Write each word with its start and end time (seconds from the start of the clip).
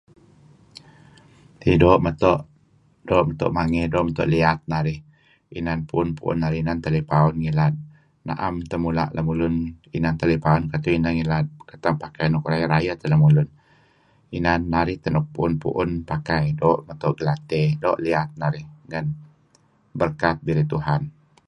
Eh 1.67 1.75
doo' 1.81 2.03
meto' 3.23 3.53
mangey, 3.57 3.85
doo'meto' 3.93 4.25
liyat 4.33 4.59
narih 4.71 4.99
pu'un-pu'un 5.89 6.37
narih 6.41 6.61
inan 6.63 6.79
telepaun 6.85 7.33
ngilad. 7.41 7.75
Na'em 8.27 8.55
teh 8.69 8.79
mula' 8.83 9.13
lemulun 9.15 9.55
inan 9.97 10.15
telepaun 10.21 10.61
ridtu' 10.71 10.95
ineh 10.97 11.13
ngilad 11.15 11.45
pakai 12.03 12.25
nuk 12.29 12.47
rayeh-rayeh 12.51 12.95
teh 12.99 13.09
lemulun, 13.11 13.49
inan 14.37 14.61
narih 14.73 14.97
teh 15.01 15.11
nuk 15.13 15.27
pu'un-pu'un 15.35 15.89
pakai, 16.09 16.43
doo' 16.59 17.11
gelatey, 17.17 17.65
doo' 17.83 17.99
liyat 18.05 18.29
narih. 18.41 18.65
Berkat 19.99 20.35
birey 20.45 20.67
Tuhan. 20.71 21.01